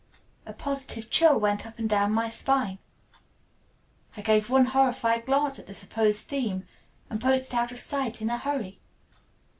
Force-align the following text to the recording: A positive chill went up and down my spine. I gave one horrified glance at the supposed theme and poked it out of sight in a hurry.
A 0.47 0.51
positive 0.53 1.11
chill 1.11 1.39
went 1.39 1.67
up 1.67 1.77
and 1.77 1.87
down 1.87 2.11
my 2.11 2.27
spine. 2.27 2.79
I 4.17 4.21
gave 4.21 4.49
one 4.49 4.65
horrified 4.65 5.27
glance 5.27 5.59
at 5.59 5.67
the 5.67 5.75
supposed 5.75 6.25
theme 6.25 6.65
and 7.11 7.21
poked 7.21 7.45
it 7.45 7.53
out 7.53 7.71
of 7.71 7.79
sight 7.79 8.19
in 8.19 8.31
a 8.31 8.39
hurry. 8.39 8.79